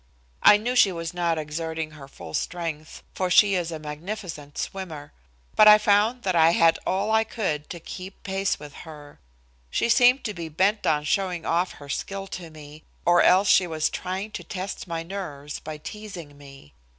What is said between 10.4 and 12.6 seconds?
bent on showing off her skill to